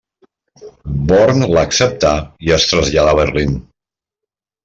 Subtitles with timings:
[1.11, 2.13] Born l'acceptà
[2.47, 3.55] i es traslladà a Berlín.